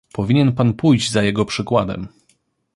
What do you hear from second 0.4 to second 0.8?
pan